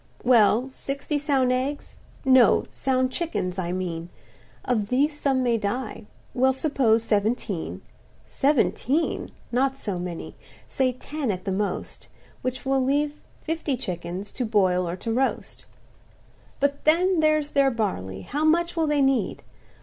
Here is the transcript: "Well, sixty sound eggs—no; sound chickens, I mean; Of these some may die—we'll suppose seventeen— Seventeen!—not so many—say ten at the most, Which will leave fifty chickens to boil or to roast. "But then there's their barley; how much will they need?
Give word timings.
"Well, 0.23 0.67
sixty 0.71 1.19
sound 1.19 1.51
eggs—no; 1.53 2.65
sound 2.71 3.11
chickens, 3.11 3.59
I 3.59 3.71
mean; 3.71 4.09
Of 4.65 4.87
these 4.87 5.15
some 5.19 5.43
may 5.43 5.59
die—we'll 5.59 6.53
suppose 6.53 7.03
seventeen— 7.03 7.83
Seventeen!—not 8.27 9.77
so 9.77 9.99
many—say 9.99 10.93
ten 10.93 11.29
at 11.29 11.45
the 11.45 11.51
most, 11.51 12.07
Which 12.41 12.65
will 12.65 12.83
leave 12.83 13.21
fifty 13.43 13.77
chickens 13.77 14.31
to 14.31 14.43
boil 14.43 14.89
or 14.89 14.95
to 14.95 15.13
roast. 15.13 15.67
"But 16.59 16.83
then 16.83 17.19
there's 17.19 17.49
their 17.49 17.69
barley; 17.69 18.21
how 18.21 18.43
much 18.43 18.75
will 18.75 18.87
they 18.87 19.03
need? 19.03 19.43